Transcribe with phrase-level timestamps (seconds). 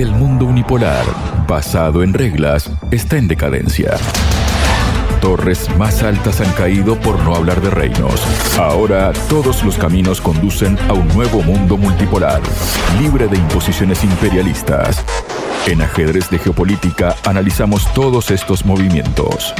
[0.00, 1.04] El mundo unipolar,
[1.46, 3.98] basado en reglas, está en decadencia.
[5.20, 8.24] Torres más altas han caído por no hablar de reinos.
[8.58, 12.40] Ahora todos los caminos conducen a un nuevo mundo multipolar,
[12.98, 15.04] libre de imposiciones imperialistas.
[15.66, 19.52] En ajedrez de geopolítica analizamos todos estos movimientos.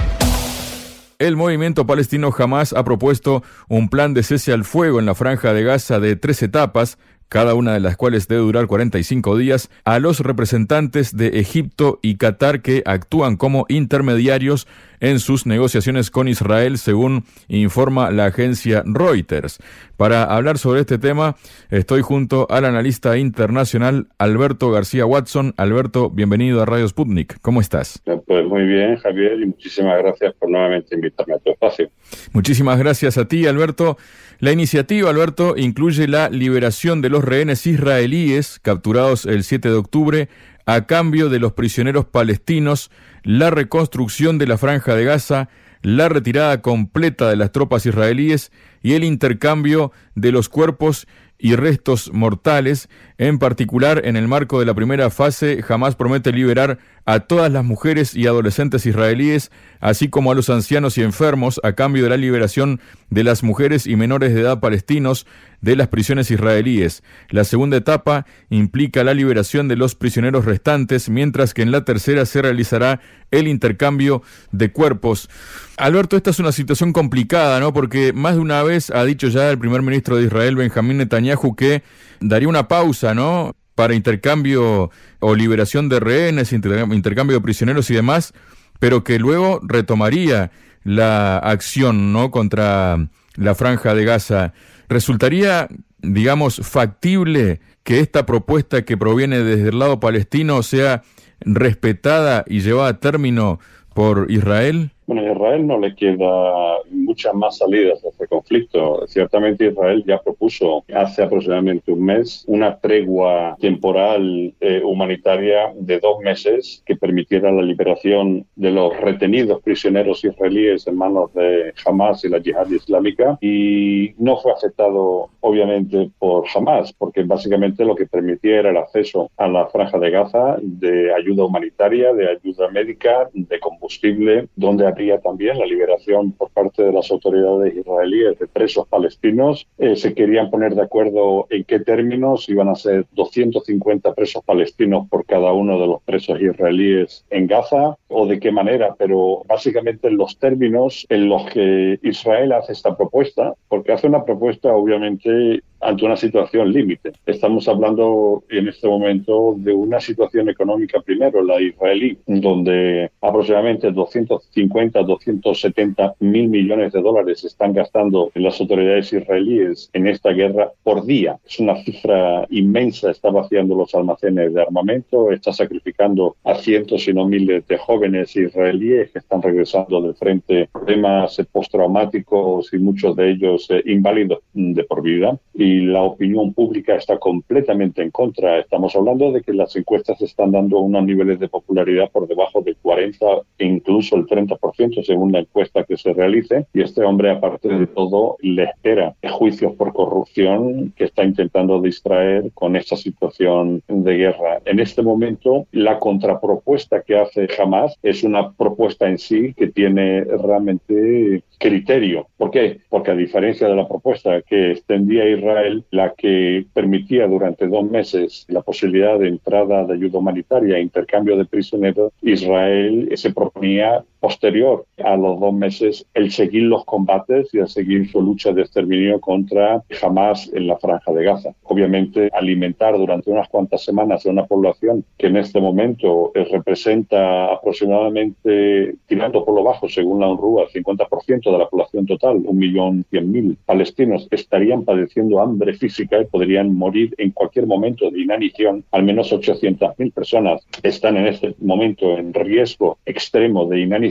[1.18, 5.52] El movimiento palestino jamás ha propuesto un plan de cese al fuego en la franja
[5.52, 6.96] de Gaza de tres etapas
[7.30, 12.16] cada una de las cuales debe durar 45 días, a los representantes de Egipto y
[12.16, 14.66] Qatar que actúan como intermediarios
[15.00, 19.58] en sus negociaciones con Israel, según informa la agencia Reuters.
[19.96, 21.36] Para hablar sobre este tema,
[21.70, 25.55] estoy junto al analista internacional Alberto García Watson.
[25.56, 27.41] Alberto, bienvenido a Radio Sputnik.
[27.41, 28.02] ¿Cómo estás?
[28.27, 31.91] Pues muy bien, Javier, y muchísimas gracias por nuevamente invitarme a tu espacio.
[32.32, 33.96] Muchísimas gracias a ti, Alberto.
[34.38, 40.28] La iniciativa, Alberto, incluye la liberación de los rehenes israelíes capturados el 7 de octubre
[40.66, 42.91] a cambio de los prisioneros palestinos,
[43.22, 45.48] la reconstrucción de la franja de Gaza,
[45.83, 51.06] la retirada completa de las tropas israelíes y el intercambio de los cuerpos
[51.41, 52.88] y restos mortales.
[53.19, 57.64] En particular, en el marco de la primera fase, jamás promete liberar a todas las
[57.64, 59.50] mujeres y adolescentes israelíes,
[59.81, 63.86] así como a los ancianos y enfermos, a cambio de la liberación de las mujeres
[63.86, 65.27] y menores de edad palestinos
[65.61, 67.03] de las prisiones israelíes.
[67.28, 72.25] La segunda etapa implica la liberación de los prisioneros restantes, mientras que en la tercera
[72.25, 73.00] se realizará
[73.31, 74.22] el intercambio
[74.53, 75.28] de cuerpos.
[75.77, 77.72] Alberto, esta es una situación complicada, ¿no?
[77.72, 81.55] Porque más de una vez ha dicho ya el primer ministro de Israel, Benjamín Netanyahu,
[81.56, 81.83] que
[82.20, 83.55] daría una pausa, ¿no?
[83.75, 88.34] Para intercambio o liberación de rehenes, intercambio de prisioneros y demás,
[88.78, 90.50] pero que luego retomaría
[90.84, 92.31] la acción, ¿no?
[92.31, 94.53] Contra la franja de Gaza.
[94.89, 101.03] ¿Resultaría, digamos, factible que esta propuesta que proviene desde el lado palestino sea
[101.41, 103.61] respetada y llevada a término
[103.95, 104.92] por Israel?
[105.11, 109.04] Bueno, a Israel no le queda muchas más salidas de este conflicto.
[109.09, 116.21] Ciertamente Israel ya propuso hace aproximadamente un mes una tregua temporal eh, humanitaria de dos
[116.21, 122.28] meses que permitiera la liberación de los retenidos prisioneros israelíes en manos de Hamas y
[122.28, 128.60] la yihad islámica y no fue aceptado obviamente por Hamas porque básicamente lo que permitía
[128.60, 133.59] era el acceso a la franja de Gaza de ayuda humanitaria, de ayuda médica, de
[133.59, 134.87] combustible, donde
[135.22, 139.66] también la liberación por parte de las autoridades israelíes de presos palestinos.
[139.78, 145.09] Eh, se querían poner de acuerdo en qué términos iban a ser 250 presos palestinos
[145.09, 150.10] por cada uno de los presos israelíes en Gaza o de qué manera, pero básicamente
[150.10, 156.04] los términos en los que Israel hace esta propuesta, porque hace una propuesta obviamente ante
[156.04, 157.12] una situación límite.
[157.26, 165.02] Estamos hablando en este momento de una situación económica primero, la israelí, donde aproximadamente 250,
[165.02, 171.38] 270 mil millones de dólares están gastando las autoridades israelíes en esta guerra por día.
[171.46, 177.12] Es una cifra inmensa, está vaciando los almacenes de armamento, está sacrificando a cientos y
[177.12, 183.30] no miles de jóvenes israelíes que están regresando del frente problemas postraumáticos y muchos de
[183.30, 185.38] ellos eh, inválidos de por vida.
[185.54, 188.58] Y y la opinión pública está completamente en contra.
[188.58, 192.76] Estamos hablando de que las encuestas están dando unos niveles de popularidad por debajo del
[192.82, 193.25] 40
[193.58, 196.66] e incluso el 30% según la encuesta que se realice.
[196.75, 202.50] Y este hombre, aparte de todo, le espera juicios por corrupción que está intentando distraer
[202.53, 204.60] con esta situación de guerra.
[204.64, 210.25] En este momento, la contrapropuesta que hace Hamas es una propuesta en sí que tiene
[210.25, 212.26] realmente criterio.
[212.38, 212.81] ¿Por qué?
[212.88, 218.47] Porque a diferencia de la propuesta que extendía Israel, la que permitía durante dos meses
[218.48, 224.84] la posibilidad de entrada de ayuda humanitaria e intercambio de prisioneros, Israel se proponía posterior
[225.03, 229.20] a los dos meses el seguir los combates y a seguir su lucha de exterminio
[229.20, 231.54] contra Hamas en la franja de Gaza.
[231.64, 237.53] Obviamente, alimentar durante unas cuantas semanas a una población que en este momento eh, representa
[237.53, 242.59] aproximadamente, tirando por lo bajo, según la UNRWA, el 50% de la población total, un
[242.59, 248.21] millón cien mil palestinos, estarían padeciendo hambre física y podrían morir en cualquier momento de
[248.21, 248.84] inanición.
[248.91, 254.09] Al menos 800.000 personas están en este momento en riesgo extremo de inanición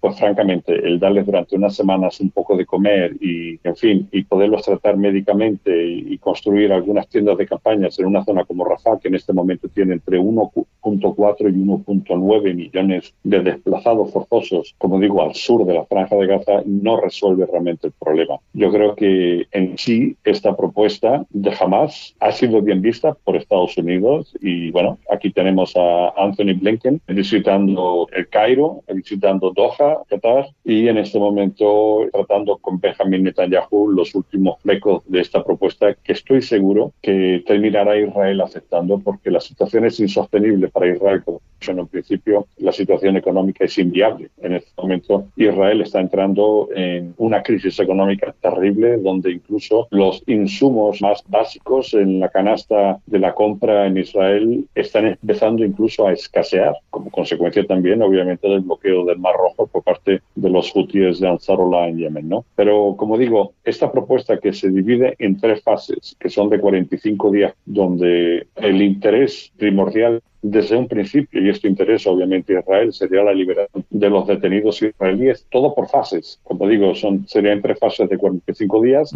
[0.00, 4.24] pues francamente, el darles durante unas semanas un poco de comer y, en fin, y
[4.24, 9.08] poderlos tratar médicamente y, construir algunas tiendas de campañas en una zona como Rafah, que
[9.08, 10.52] en este momento tiene entre 1
[10.82, 16.26] 1.4 y 1.9 millones de desplazados forzosos, como digo, al sur de la franja de
[16.26, 18.36] Gaza, no resuelve realmente el problema.
[18.52, 23.76] Yo creo que en sí esta propuesta de Hamas ha sido bien vista por Estados
[23.76, 30.88] Unidos y bueno, aquí tenemos a Anthony Blinken visitando el Cairo, visitando Doha, Qatar y
[30.88, 36.42] en este momento tratando con Benjamin Netanyahu los últimos flecos de esta propuesta que estoy
[36.42, 41.22] seguro que terminará Israel aceptando porque la situación es insostenible para Israel.
[41.24, 44.30] Como en un principio, la situación económica es inviable.
[44.38, 51.02] En este momento Israel está entrando en una crisis económica terrible donde incluso los insumos
[51.02, 56.74] más básicos en la canasta de la compra en Israel están empezando incluso a escasear
[56.90, 61.28] como consecuencia también obviamente del bloqueo del Mar Rojo por parte de los hutíes de
[61.28, 62.28] Ansarullah en Yemen.
[62.28, 62.44] ¿no?
[62.56, 67.30] Pero como digo, esta propuesta que se divide en tres fases, que son de 45
[67.30, 73.22] días, donde el interés primordial desde un principio, y esto interesa obviamente a Israel, sería
[73.22, 76.40] la liberación de los detenidos israelíes, todo por fases.
[76.44, 79.12] Como digo, son, serían tres fases de 45 días,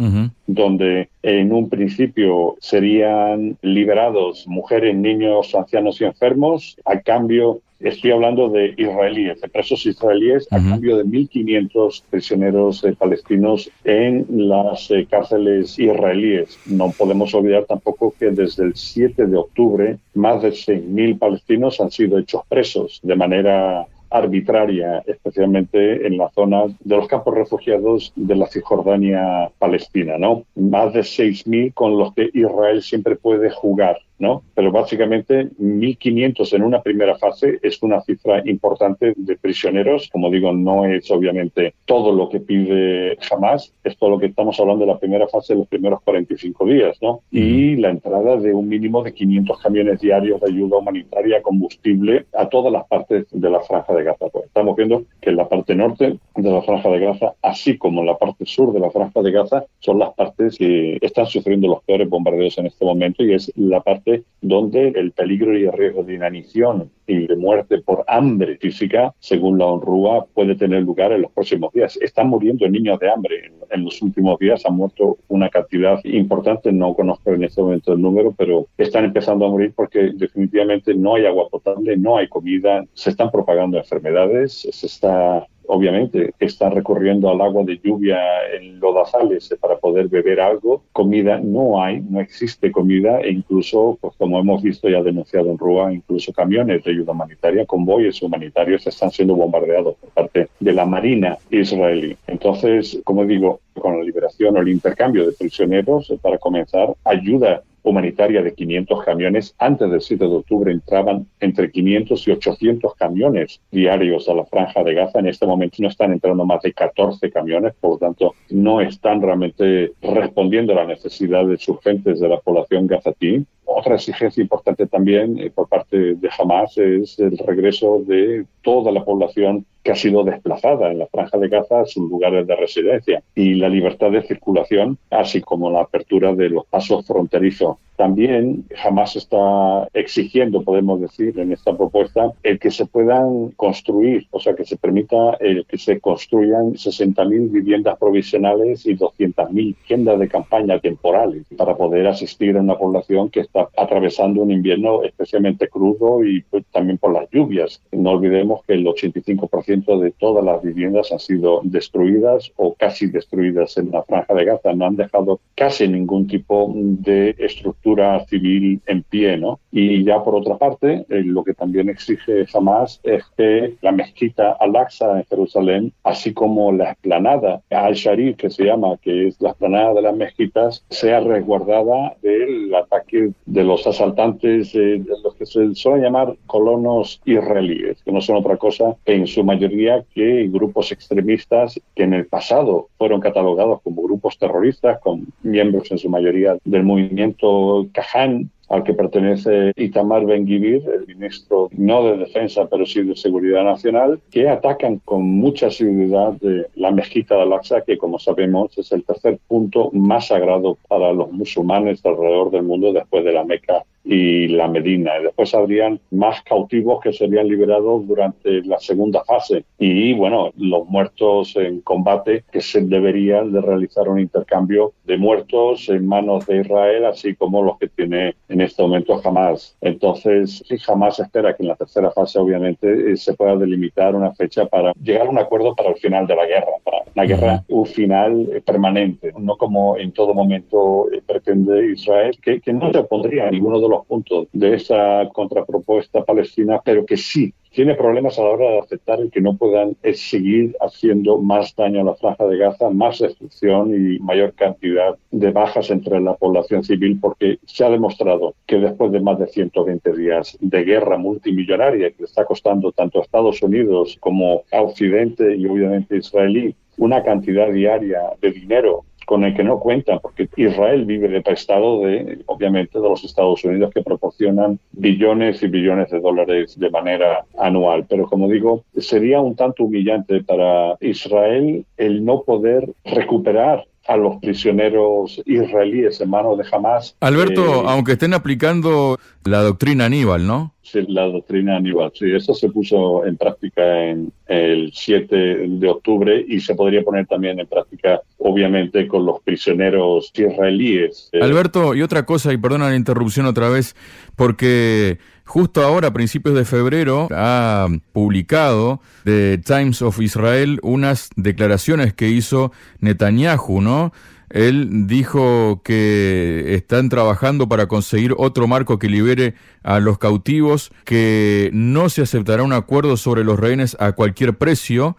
[0.47, 8.47] donde en un principio serían liberados mujeres, niños, ancianos y enfermos, a cambio Estoy hablando
[8.49, 15.05] de israelíes, de presos israelíes, a cambio de 1.500 prisioneros eh, palestinos en las eh,
[15.09, 16.57] cárceles israelíes.
[16.65, 21.91] No podemos olvidar tampoco que desde el 7 de octubre más de 6.000 palestinos han
[21.91, 28.35] sido hechos presos de manera arbitraria, especialmente en la zona de los campos refugiados de
[28.35, 30.43] la Cisjordania palestina, ¿no?
[30.55, 34.43] Más de 6.000 con los que Israel siempre puede jugar ¿no?
[34.53, 40.09] Pero básicamente 1.500 en una primera fase es una cifra importante de prisioneros.
[40.11, 44.59] Como digo, no es obviamente todo lo que pide jamás, es todo lo que estamos
[44.59, 47.21] hablando de la primera fase de los primeros 45 días, ¿no?
[47.31, 52.47] Y la entrada de un mínimo de 500 camiones diarios de ayuda humanitaria, combustible a
[52.49, 54.27] todas las partes de la franja de Gaza.
[54.29, 58.01] Pues estamos viendo que en la parte norte de la franja de Gaza, así como
[58.01, 61.67] en la parte sur de la franja de Gaza, son las partes que están sufriendo
[61.67, 64.04] los peores bombardeos en este momento y es la parte
[64.41, 69.57] donde el peligro y el riesgo de inanición y de muerte por hambre física, según
[69.57, 71.97] la ONRUA, puede tener lugar en los próximos días.
[72.01, 73.51] Están muriendo niños de hambre.
[73.71, 78.01] En los últimos días han muerto una cantidad importante, no conozco en este momento el
[78.01, 82.85] número, pero están empezando a morir porque definitivamente no hay agua potable, no hay comida,
[82.93, 88.17] se están propagando enfermedades, se está obviamente está recurriendo al agua de lluvia
[88.53, 90.83] en lodazales para poder beber algo.
[90.91, 95.57] Comida no hay, no existe comida e incluso, pues como hemos visto ya denunciado en
[95.57, 100.85] Rúa, incluso camiones de ayuda humanitaria, convoyes humanitarios están siendo bombardeados por parte de la
[100.85, 102.17] Marina israelí.
[102.27, 108.41] Entonces, como digo, con la liberación o el intercambio de prisioneros, para comenzar, ayuda humanitaria
[108.41, 109.55] de 500 camiones.
[109.59, 114.83] Antes del 7 de octubre entraban entre 500 y 800 camiones diarios a la franja
[114.83, 115.19] de Gaza.
[115.19, 119.21] En este momento no están entrando más de 14 camiones, por lo tanto no están
[119.21, 123.45] realmente respondiendo a las necesidades urgentes de la población gazatí.
[123.65, 129.03] Otra exigencia importante también eh, por parte de Hamas es el regreso de toda la
[129.03, 133.21] población que ha sido desplazada en la franja de Gaza a sus lugares de residencia.
[133.35, 137.77] Y la libertad de circulación, así como la apertura de los pasos fronterizos.
[137.95, 144.39] También jamás está exigiendo, podemos decir, en esta propuesta, el que se puedan construir, o
[144.39, 150.27] sea, que se permita el que se construyan 60.000 viviendas provisionales y 200.000 tiendas de
[150.27, 156.23] campaña temporales para poder asistir a una población que está atravesando un invierno especialmente crudo
[156.23, 157.81] y pues, también por las lluvias.
[157.91, 163.77] No olvidemos que el 85% de todas las viviendas han sido destruidas o casi destruidas
[163.77, 164.73] en la franja de Gaza.
[164.73, 169.59] No han dejado casi ningún tipo de estructura civil en pie, ¿no?
[169.71, 174.57] Y ya por otra parte, eh, lo que también exige Hamas es que la mezquita
[174.59, 179.93] Al-Aqsa en Jerusalén, así como la esplanada Al-Sharif, que se llama, que es la esplanada
[179.93, 186.03] de las mezquitas, sea resguardada del ataque de los asaltantes, de los que se suelen
[186.03, 192.03] llamar colonos israelíes, que no son otra cosa en su mayoría que grupos extremistas que
[192.03, 197.87] en el pasado fueron catalogados como grupos terroristas, con miembros en su mayoría del movimiento
[197.93, 203.63] Caján, al que pertenece Itamar Ben-Gvir, el ministro no de defensa, pero sí de seguridad
[203.63, 208.91] nacional, que atacan con mucha seguridad de la mezquita de Al-Aqsa, que como sabemos es
[208.91, 213.85] el tercer punto más sagrado para los musulmanes alrededor del mundo después de la Meca
[214.05, 215.13] y la Medina.
[215.21, 221.55] Después habrían más cautivos que serían liberados durante la segunda fase y, bueno, los muertos
[221.55, 227.05] en combate que se deberían de realizar un intercambio de muertos en manos de Israel,
[227.05, 229.75] así como los que tiene en este momento Hamas.
[229.81, 234.33] Entonces, sí, Hamas espera que en la tercera fase, obviamente, eh, se pueda delimitar una
[234.33, 237.63] fecha para llegar a un acuerdo para el final de la guerra, para una guerra,
[237.69, 242.91] un final eh, permanente, no como en todo momento eh, pretende Israel, que, que no
[242.91, 247.95] se opondría a ninguno de los puntos de esa contrapropuesta palestina, pero que sí tiene
[247.95, 251.99] problemas a la hora de aceptar el que no puedan eh, seguir haciendo más daño
[252.01, 256.85] a la franja de Gaza, más destrucción y mayor cantidad de bajas entre la población
[256.85, 262.11] civil, porque se ha demostrado que después de más de 120 días de guerra multimillonaria
[262.11, 267.69] que está costando tanto a Estados Unidos como a Occidente y obviamente israelí una cantidad
[267.71, 272.99] diaria de dinero con el que no cuentan, porque Israel vive de prestado de, obviamente,
[272.99, 278.05] de los Estados Unidos que proporcionan billones y billones de dólares de manera anual.
[278.07, 284.37] Pero como digo, sería un tanto humillante para Israel el no poder recuperar a los
[284.37, 287.15] prisioneros israelíes en manos de Hamas.
[287.19, 290.73] Alberto, eh, aunque estén aplicando la doctrina Aníbal, ¿no?
[290.83, 296.45] Sí, la doctrina Aníbal, sí, eso se puso en práctica en el 7 de octubre
[296.47, 301.31] y se podría poner también en práctica, obviamente, con los prisioneros israelíes.
[301.41, 303.95] Alberto, y otra cosa, y perdona la interrupción otra vez,
[304.35, 312.13] porque justo ahora, a principios de febrero, ha publicado The Times of Israel unas declaraciones
[312.13, 314.11] que hizo Netanyahu, ¿no?
[314.49, 321.69] Él dijo que están trabajando para conseguir otro marco que libere a los cautivos, que
[321.73, 325.17] no se aceptará un acuerdo sobre los rehenes a cualquier precio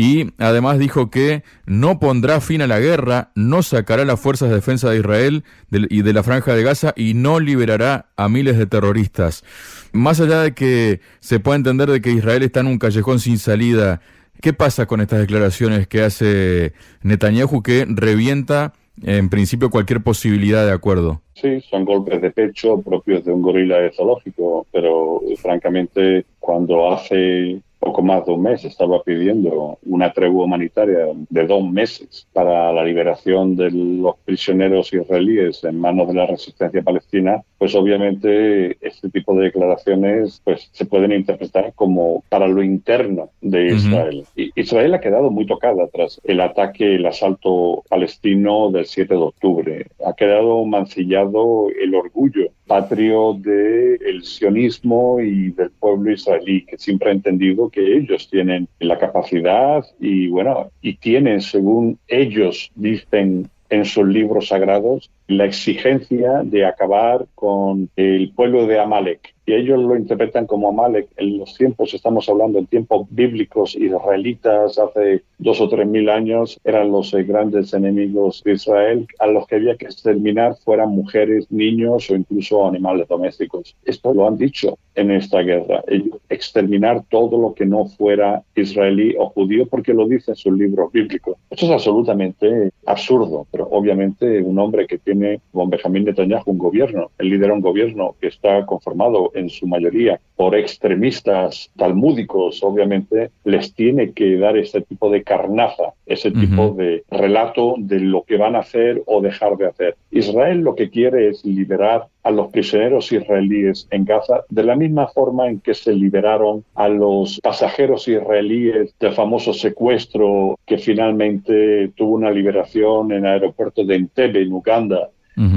[0.00, 4.54] y además dijo que no pondrá fin a la guerra, no sacará las fuerzas de
[4.54, 8.64] defensa de Israel y de la franja de Gaza y no liberará a miles de
[8.64, 9.44] terroristas.
[9.92, 13.36] Más allá de que se pueda entender de que Israel está en un callejón sin
[13.36, 14.00] salida,
[14.40, 20.72] ¿Qué pasa con estas declaraciones que hace Netanyahu que revienta en principio cualquier posibilidad de
[20.72, 21.20] acuerdo?
[21.34, 28.02] Sí, son golpes de pecho propios de un gorila zoológico, pero francamente cuando hace poco
[28.02, 33.56] más de un mes estaba pidiendo una tregua humanitaria de dos meses para la liberación
[33.56, 39.44] de los prisioneros israelíes en manos de la resistencia palestina, pues obviamente este tipo de
[39.44, 44.24] declaraciones pues se pueden interpretar como para lo interno de Israel.
[44.36, 49.86] Israel ha quedado muy tocada tras el ataque, el asalto palestino del 7 de octubre.
[50.04, 57.12] Ha quedado mancillado el orgullo patrio del sionismo y del pueblo israelí, que siempre ha
[57.12, 64.06] entendido que ellos tienen la capacidad y, bueno, y tienen, según ellos dicen en sus
[64.06, 69.34] libros sagrados, la exigencia de acabar con el pueblo de Amalek.
[69.46, 74.78] Y ellos lo interpretan como Amalek en los tiempos, estamos hablando en tiempos bíblicos israelitas,
[74.78, 79.46] hace dos o tres mil años, eran los eh, grandes enemigos de Israel, a los
[79.48, 83.74] que había que exterminar fueran mujeres, niños o incluso animales domésticos.
[83.84, 85.82] Esto lo han dicho en esta guerra,
[86.28, 90.92] exterminar todo lo que no fuera israelí o judío, porque lo dice en sus libros
[90.92, 91.36] bíblicos.
[91.50, 95.19] Esto es absolutamente absurdo, pero obviamente un hombre que tiene
[95.52, 97.10] con Benjamín Netanyahu un gobierno.
[97.18, 103.74] Él lidera un gobierno que está conformado en su mayoría por extremistas talmúdicos, obviamente les
[103.74, 108.56] tiene que dar ese tipo de carnaza, ese tipo de relato de lo que van
[108.56, 109.96] a hacer o dejar de hacer.
[110.10, 115.08] Israel lo que quiere es liberar a los prisioneros israelíes en Gaza de la misma
[115.08, 122.14] forma en que se liberaron a los pasajeros israelíes del famoso secuestro que finalmente tuvo
[122.14, 125.10] una liberación en el aeropuerto de Entebbe, en Uganda,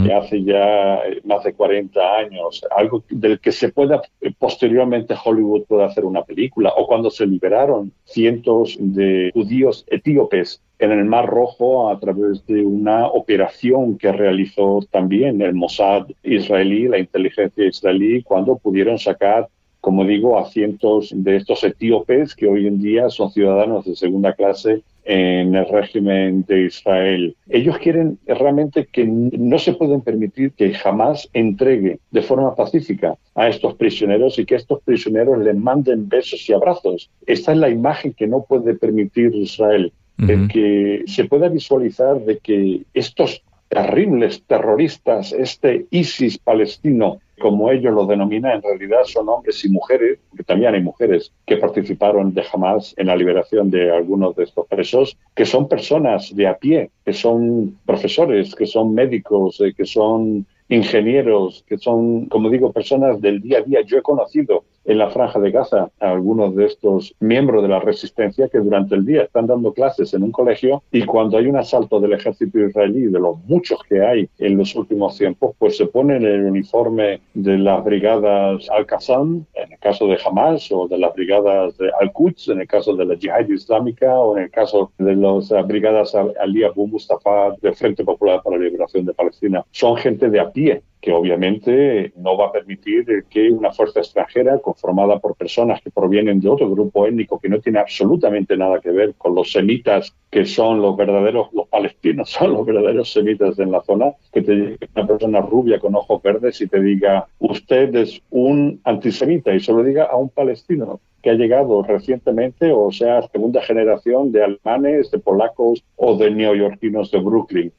[0.06, 5.14] que hace ya eh, más de 40 años, algo del que se pueda eh, posteriormente
[5.22, 11.06] Hollywood pueda hacer una película, o cuando se liberaron cientos de judíos etíopes en el
[11.06, 17.66] Mar Rojo a través de una operación que realizó también el Mossad israelí, la inteligencia
[17.66, 19.50] israelí, cuando pudieron sacar
[19.84, 24.32] como digo, a cientos de estos etíopes que hoy en día son ciudadanos de segunda
[24.32, 27.36] clase en el régimen de Israel.
[27.50, 33.48] Ellos quieren realmente que no se pueden permitir que jamás entregue de forma pacífica a
[33.48, 37.10] estos prisioneros y que estos prisioneros les manden besos y abrazos.
[37.26, 42.38] Esta es la imagen que no puede permitir Israel, el que se pueda visualizar de
[42.38, 43.44] que estos
[43.74, 50.20] terribles terroristas, este ISIS palestino, como ellos lo denominan, en realidad son hombres y mujeres,
[50.30, 54.68] porque también hay mujeres que participaron de Hamas en la liberación de algunos de estos
[54.68, 59.86] presos, que son personas de a pie, que son profesores, que son médicos, eh, que
[59.86, 63.82] son ingenieros, que son, como digo, personas del día a día.
[63.82, 68.50] Yo he conocido en la franja de Gaza algunos de estos miembros de la resistencia
[68.50, 72.00] que durante el día están dando clases en un colegio y cuando hay un asalto
[72.00, 76.24] del ejército israelí, de los muchos que hay en los últimos tiempos, pues se ponen
[76.24, 81.76] el uniforme de las brigadas Al-Qassam, en el caso de Hamas, o de las brigadas
[82.00, 86.16] Al-Quds, en el caso de la Jihad Islámica, o en el caso de las brigadas
[86.16, 89.64] Ali Abu Mustafa del Frente Popular para la Liberación de Palestina.
[89.72, 94.58] Son gente de a pie que obviamente no va a permitir que una fuerza extranjera
[94.60, 98.90] conformada por personas que provienen de otro grupo étnico que no tiene absolutamente nada que
[98.90, 103.72] ver con los semitas que son los verdaderos, los palestinos son los verdaderos semitas en
[103.72, 107.94] la zona, que te diga una persona rubia con ojos verdes y te diga usted
[107.96, 112.92] es un antisemita y se lo diga a un palestino que ha llegado recientemente, o
[112.94, 117.74] sea, segunda generación de alemanes, de polacos o de neoyorquinos de Brooklyn.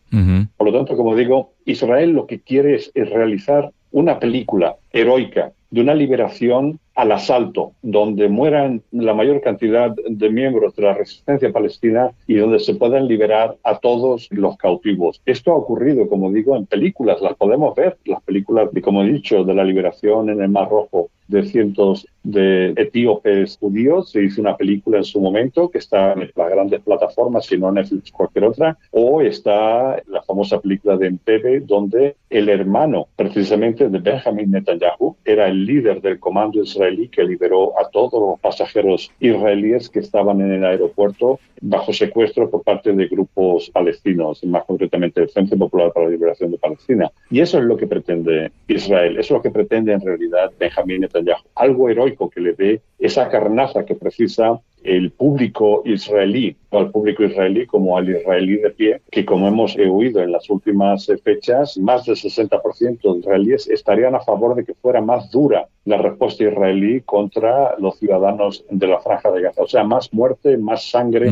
[0.64, 5.82] Por lo tanto, como digo, Israel lo que quiere es, realizar una película heroica de
[5.82, 12.12] una liberación al asalto, donde mueran la mayor cantidad de miembros de la resistencia palestina
[12.26, 15.20] y donde se puedan liberar a todos los cautivos.
[15.26, 19.44] Esto ha ocurrido, como digo, en películas, las podemos ver, las películas, como he dicho,
[19.44, 24.10] de la liberación en el Mar Rojo de cientos de etíopes judíos.
[24.10, 27.70] Se hizo una película en su momento que está en las grandes plataformas, si no
[27.70, 33.98] Netflix, cualquier otra, o está la famosa película de Entebbe, donde el hermano precisamente de
[33.98, 39.88] Benjamin Netanyahu era el líder del comando israelí que liberó a todos los pasajeros israelíes
[39.88, 45.30] que estaban en el aeropuerto bajo secuestro por parte de grupos palestinos, más concretamente el
[45.30, 47.10] Centro Popular para la Liberación de Palestina.
[47.30, 51.00] Y eso es lo que pretende Israel, eso es lo que pretende en realidad Benjamin
[51.02, 51.13] Netanyahu,
[51.54, 57.24] algo heroico que le dé esa carnaza que precisa el público israelí, o al público
[57.24, 62.04] israelí como al israelí de pie, que como hemos oído en las últimas fechas, más
[62.04, 67.00] del 60% de israelíes estarían a favor de que fuera más dura la respuesta israelí
[67.00, 69.62] contra los ciudadanos de la franja de Gaza.
[69.62, 71.30] O sea, más muerte, más sangre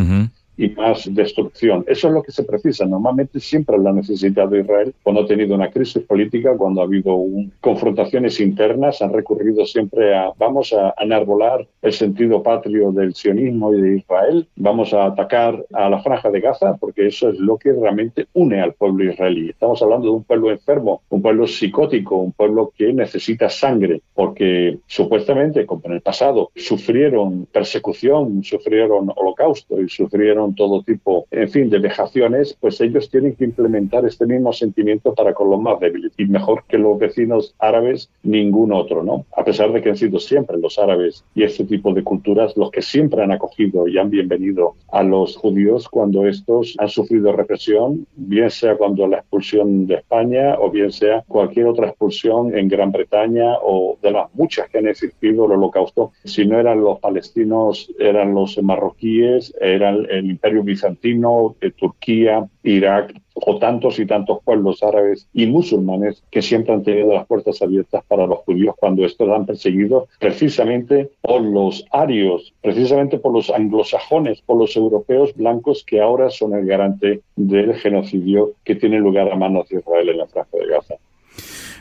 [0.56, 1.84] y más destrucción.
[1.86, 2.84] Eso es lo que se precisa.
[2.86, 7.18] Normalmente siempre lo ha necesitado Israel cuando ha tenido una crisis política, cuando ha habido
[7.60, 13.80] confrontaciones internas, han recurrido siempre a vamos a enarbolar el sentido patrio del sionismo y
[13.80, 17.72] de Israel, vamos a atacar a la franja de Gaza, porque eso es lo que
[17.72, 19.50] realmente une al pueblo israelí.
[19.50, 24.78] Estamos hablando de un pueblo enfermo, un pueblo psicótico, un pueblo que necesita sangre, porque
[24.86, 31.70] supuestamente, como en el pasado, sufrieron persecución, sufrieron holocausto y sufrieron todo tipo, en fin,
[31.70, 36.12] de vejaciones, pues ellos tienen que implementar este mismo sentimiento para con los más débiles.
[36.16, 39.24] Y mejor que los vecinos árabes, ningún otro, ¿no?
[39.36, 42.70] A pesar de que han sido siempre los árabes y este tipo de culturas los
[42.70, 48.06] que siempre han acogido y han bienvenido a los judíos cuando estos han sufrido represión,
[48.16, 52.92] bien sea cuando la expulsión de España o bien sea cualquier otra expulsión en Gran
[52.92, 56.12] Bretaña o de las muchas que han existido el holocausto.
[56.24, 63.14] Si no eran los palestinos, eran los marroquíes, eran el Imperio Bizantino, de Turquía, Irak
[63.34, 68.04] o tantos y tantos pueblos árabes y musulmanes que siempre han tenido las puertas abiertas
[68.06, 74.42] para los judíos cuando estos han perseguido precisamente por los arios, precisamente por los anglosajones,
[74.42, 79.36] por los europeos blancos que ahora son el garante del genocidio que tiene lugar a
[79.36, 80.94] manos de Israel en la franja de Gaza.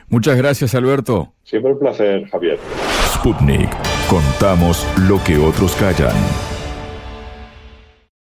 [0.09, 1.31] Muchas gracias, Alberto.
[1.43, 2.59] Siempre un placer, Javier.
[3.13, 3.69] Sputnik.
[4.09, 6.15] Contamos lo que otros callan.